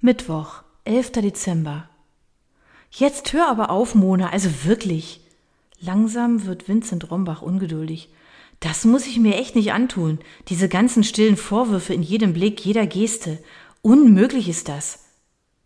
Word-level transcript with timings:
Mittwoch, 0.00 0.62
11. 0.84 1.10
Dezember. 1.10 1.88
Jetzt 2.92 3.32
hör 3.32 3.48
aber 3.48 3.70
auf, 3.70 3.96
Mona, 3.96 4.30
also 4.30 4.48
wirklich. 4.62 5.20
Langsam 5.80 6.46
wird 6.46 6.68
Vincent 6.68 7.10
Rombach 7.10 7.42
ungeduldig. 7.42 8.08
Das 8.60 8.84
muss 8.84 9.08
ich 9.08 9.18
mir 9.18 9.34
echt 9.34 9.56
nicht 9.56 9.72
antun. 9.72 10.20
Diese 10.46 10.68
ganzen 10.68 11.02
stillen 11.02 11.36
Vorwürfe 11.36 11.94
in 11.94 12.04
jedem 12.04 12.32
Blick, 12.32 12.64
jeder 12.64 12.86
Geste. 12.86 13.40
Unmöglich 13.82 14.48
ist 14.48 14.68
das. 14.68 15.06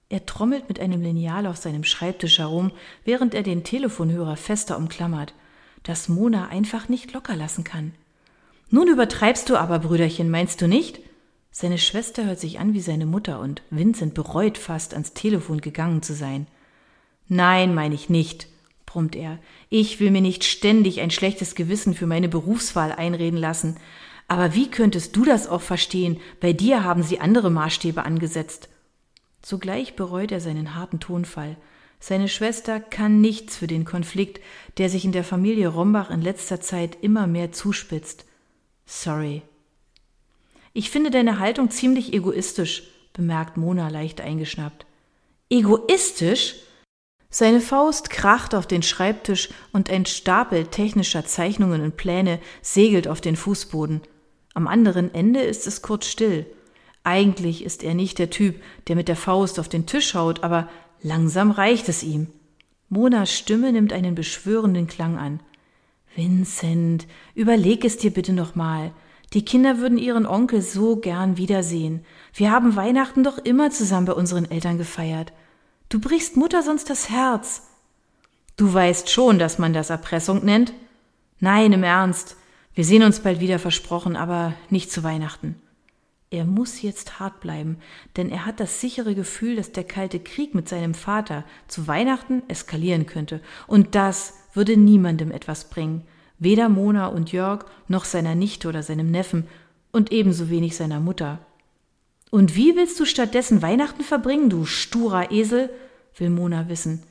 Er 0.09 0.25
trommelt 0.25 0.67
mit 0.67 0.81
einem 0.81 1.03
Lineal 1.03 1.47
auf 1.47 1.59
seinem 1.59 1.85
Schreibtisch 1.85 2.39
herum, 2.39 2.73
während 3.05 3.35
er 3.35 3.43
den 3.43 3.65
Telefonhörer 3.65 4.37
fester 4.37 4.79
umklammert, 4.79 5.35
dass 5.83 6.09
Mona 6.09 6.49
einfach 6.49 6.89
nicht 6.89 7.13
locker 7.13 7.37
lassen 7.37 7.65
kann. 7.65 7.93
Nun 8.71 8.89
übertreibst 8.89 9.51
du 9.51 9.59
aber, 9.59 9.79
Brüderchen, 9.79 10.31
meinst 10.31 10.63
du 10.63 10.69
nicht? 10.69 11.01
Seine 11.55 11.77
Schwester 11.77 12.25
hört 12.25 12.41
sich 12.41 12.59
an 12.59 12.73
wie 12.73 12.81
seine 12.81 13.05
Mutter 13.05 13.39
und 13.39 13.63
Vincent 13.69 14.15
bereut 14.15 14.57
fast, 14.57 14.95
ans 14.95 15.13
Telefon 15.13 15.61
gegangen 15.61 16.03
zu 16.03 16.15
sein. 16.15 16.47
Nein, 17.29 17.75
meine 17.75 17.95
ich 17.95 18.09
nicht, 18.09 18.49
brummt 18.87 19.15
er. 19.15 19.39
Ich 19.69 20.01
will 20.01 20.11
mir 20.11 20.23
nicht 20.23 20.45
ständig 20.45 21.01
ein 21.03 21.11
schlechtes 21.11 21.55
Gewissen 21.55 21.95
für 21.95 22.07
meine 22.07 22.31
Berufswahl 22.31 22.91
einreden 22.91 23.39
lassen. 23.39 23.77
Aber 24.29 24.55
wie 24.55 24.71
könntest 24.71 25.15
du 25.15 25.27
das 25.27 25.47
auch 25.47 25.61
verstehen? 25.61 26.19
Bei 26.41 26.55
dir 26.55 26.85
haben 26.85 27.03
sie 27.03 27.21
andere 27.21 27.51
Maßstäbe 27.51 28.03
angesetzt. 28.03 28.71
Zugleich 29.43 29.95
bereut 29.95 30.33
er 30.33 30.41
seinen 30.41 30.75
harten 30.75 31.01
Tonfall. 31.01 31.59
Seine 32.01 32.29
Schwester 32.29 32.81
kann 32.81 33.21
nichts 33.21 33.59
für 33.59 33.67
den 33.67 33.85
Konflikt, 33.85 34.41
der 34.79 34.89
sich 34.89 35.05
in 35.05 35.13
der 35.13 35.23
Familie 35.23 35.69
Rombach 35.69 36.11
in 36.11 36.23
letzter 36.23 36.63
Zeit 36.63 36.97
immer 37.03 37.27
mehr 37.27 37.53
zuspitzt. 37.53 38.25
Sorry. 38.87 39.43
Ich 40.73 40.91
finde 40.91 41.11
deine 41.11 41.39
Haltung 41.39 41.71
ziemlich 41.71 42.13
egoistisch, 42.13 42.85
bemerkt 43.13 43.57
Mona 43.57 43.89
leicht 43.89 44.21
eingeschnappt. 44.21 44.87
Egoistisch? 45.51 46.57
Seine 47.29 47.61
Faust 47.61 48.11
kracht 48.11 48.55
auf 48.55 48.67
den 48.67 48.83
Schreibtisch 48.83 49.51
und 49.73 49.91
ein 49.91 50.07
Stapel 50.07 50.67
technischer 50.67 51.25
Zeichnungen 51.25 51.83
und 51.83 51.97
Pläne 51.97 52.39
segelt 52.61 53.09
auf 53.09 53.21
den 53.21 53.37
Fußboden. 53.37 54.03
Am 54.55 54.67
anderen 54.67 55.15
Ende 55.15 55.41
ist 55.41 55.67
es 55.67 55.83
kurz 55.83 56.07
still. 56.07 56.47
Eigentlich 57.05 57.65
ist 57.65 57.83
er 57.83 57.95
nicht 57.95 58.19
der 58.19 58.31
Typ, 58.31 58.63
der 58.87 58.97
mit 58.97 59.09
der 59.09 59.17
Faust 59.17 59.59
auf 59.59 59.69
den 59.69 59.87
Tisch 59.87 60.15
haut, 60.15 60.45
aber 60.45 60.69
langsam 61.03 61.51
reicht 61.51 61.89
es 61.89 62.03
ihm. 62.03 62.29
Monas 62.89 63.33
Stimme 63.33 63.73
nimmt 63.73 63.93
einen 63.93 64.15
beschwörenden 64.15 64.87
Klang 64.87 65.19
an. 65.19 65.41
Vincent, 66.15 67.07
überleg 67.35 67.85
es 67.85 67.97
dir 67.97 68.11
bitte 68.11 68.35
nochmal. 68.35 68.93
Die 69.35 69.45
Kinder 69.45 69.79
würden 69.79 69.99
ihren 69.99 70.27
Onkel 70.27 70.61
so 70.61 70.97
gern 70.97 71.39
wiedersehen. 71.39 72.05
Wir 72.35 72.51
haben 72.51 72.77
Weihnachten 72.77 73.25
doch 73.25 73.39
immer 73.39 73.71
zusammen 73.71 74.07
bei 74.07 74.13
unseren 74.13 74.51
Eltern 74.51 74.77
gefeiert. 74.77 75.33
Du 75.89 76.01
brichst 76.01 76.37
Mutter 76.37 76.63
sonst 76.63 76.91
das 76.91 77.09
Herz. 77.09 77.69
Du 78.57 78.73
weißt 78.73 79.11
schon, 79.11 79.39
dass 79.39 79.59
man 79.59 79.73
das 79.73 79.91
Erpressung 79.91 80.45
nennt? 80.45 80.75
Nein, 81.41 81.73
im 81.73 81.83
Ernst. 81.83 82.37
Wir 82.75 82.85
sehen 82.85 83.03
uns 83.03 83.21
bald 83.21 83.41
wieder 83.41 83.59
versprochen, 83.59 84.17
aber 84.17 84.55
nicht 84.71 84.93
zu 84.93 85.03
Weihnachten. 85.03 85.57
Er 86.31 86.47
muss 86.47 86.81
jetzt 86.81 87.21
hart 87.21 87.41
bleiben, 87.41 87.77
denn 88.17 88.31
er 88.31 88.47
hat 88.47 88.59
das 88.59 88.81
sichere 88.81 89.15
Gefühl, 89.15 89.57
dass 89.57 89.73
der 89.73 89.85
kalte 89.85 90.19
Krieg 90.19 90.55
mit 90.55 90.67
seinem 90.67 90.95
Vater 90.95 91.45
zu 91.69 91.87
Weihnachten 91.87 92.43
eskalieren 92.49 93.05
könnte. 93.05 93.43
Und 93.67 93.95
das 93.95 94.35
würde 94.55 94.79
niemandem 94.79 95.31
etwas 95.31 95.69
bringen. 95.69 96.07
Weder 96.43 96.69
Mona 96.69 97.07
und 97.07 97.31
Jörg 97.31 97.67
noch 97.87 98.05
seiner 98.05 98.35
Nichte 98.35 98.67
oder 98.69 98.83
seinem 98.83 99.13
Neffen 99.13 99.47
und 99.93 100.11
ebenso 100.11 100.51
wenig 100.51 100.75
seiner 100.77 100.99
Mutter. 100.99 101.39
Und 102.31 102.57
wie 102.57 102.75
willst 102.75 102.99
du 102.99 103.05
stattdessen 103.05 103.63
Weihnachten 103.63 104.03
verbringen, 104.03 104.51
du 104.51 104.65
sturer 104.65 105.31
Esel? 105.31 105.71
will 106.17 106.31
Mona 106.31 106.69
wissen. 106.69 107.05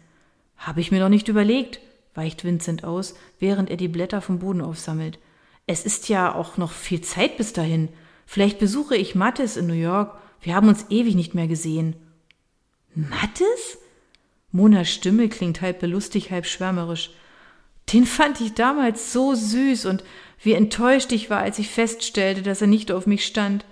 Habe 0.57 0.81
ich 0.81 0.91
mir 0.91 0.99
noch 0.99 1.07
nicht 1.07 1.29
überlegt, 1.29 1.79
weicht 2.13 2.43
Vincent 2.43 2.83
aus, 2.83 3.15
während 3.39 3.69
er 3.69 3.77
die 3.77 3.87
Blätter 3.87 4.19
vom 4.19 4.39
Boden 4.39 4.59
aufsammelt. 4.59 5.17
Es 5.65 5.85
ist 5.85 6.09
ja 6.09 6.35
auch 6.35 6.57
noch 6.57 6.73
viel 6.73 6.99
Zeit 6.99 7.37
bis 7.37 7.53
dahin. 7.53 7.87
Vielleicht 8.25 8.59
besuche 8.59 8.97
ich 8.97 9.15
Mattes 9.15 9.55
in 9.55 9.67
New 9.67 9.73
York. 9.73 10.17
Wir 10.41 10.55
haben 10.55 10.67
uns 10.67 10.87
ewig 10.89 11.15
nicht 11.15 11.35
mehr 11.35 11.47
gesehen. 11.47 11.95
Mattes? 12.93 13.77
Monas 14.51 14.89
Stimme 14.89 15.29
klingt 15.29 15.61
halb 15.61 15.79
belustig, 15.79 16.31
halb 16.31 16.45
schwärmerisch. 16.45 17.11
Den 17.93 18.05
fand 18.05 18.39
ich 18.39 18.53
damals 18.53 19.11
so 19.11 19.35
süß 19.35 19.85
und 19.85 20.03
wie 20.41 20.53
enttäuscht 20.53 21.11
ich 21.11 21.29
war, 21.29 21.39
als 21.39 21.59
ich 21.59 21.69
feststellte, 21.69 22.41
dass 22.41 22.61
er 22.61 22.67
nicht 22.67 22.91
auf 22.91 23.05
mich 23.05 23.25
stand. 23.25 23.65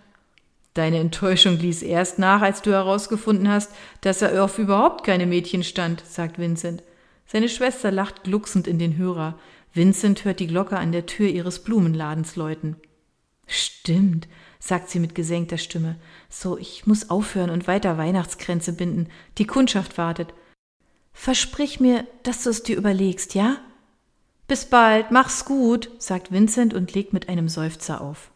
Deine 0.74 1.00
Enttäuschung 1.00 1.57
ließ 1.57 1.81
erst 1.81 2.19
nach, 2.19 2.41
als 2.41 2.62
du 2.62 2.72
herausgefunden 2.72 3.50
hast, 3.50 3.72
dass 4.02 4.22
er 4.22 4.44
auf 4.44 4.59
überhaupt 4.59 5.03
keine 5.03 5.25
Mädchen 5.25 5.63
stand, 5.63 6.03
sagt 6.06 6.38
Vincent. 6.38 6.84
Seine 7.25 7.50
Schwester 7.50 7.91
lacht 7.91 8.24
glucksend 8.24 8.68
in 8.68 8.78
den 8.78 8.97
Hörer. 8.97 9.40
Vincent 9.74 10.25
hört 10.25 10.40
die 10.40 10.47
Glocke 10.47 10.78
an 10.78 10.91
der 10.91 11.06
Tür 11.06 11.28
ihres 11.28 11.59
Blumenladens 11.59 12.35
läuten. 12.35 12.75
Stimmt, 13.47 14.28
sagt 14.59 14.90
sie 14.90 15.00
mit 15.00 15.16
gesenkter 15.16 15.58
Stimme. 15.58 15.96
So, 16.29 16.58
ich 16.58 16.85
muss 16.85 17.09
aufhören 17.09 17.50
und 17.50 17.68
weiter 17.68 17.97
Weihnachtskränze 17.97 18.74
binden. 18.74 19.08
Die 19.38 19.47
Kundschaft 19.47 19.97
wartet. 19.97 20.34
Versprich 21.13 21.79
mir, 21.79 22.06
dass 22.24 22.44
du 22.44 22.52
es 22.52 22.63
dir 22.63 22.78
überlegst, 22.78 23.34
ja? 23.34 23.58
Bis 24.49 24.65
bald, 24.65 25.11
mach's 25.11 25.45
gut, 25.45 25.91
sagt 25.99 26.31
Vincent 26.31 26.73
und 26.73 26.95
legt 26.95 27.13
mit 27.13 27.29
einem 27.29 27.47
Seufzer 27.49 28.01
auf. 28.01 28.31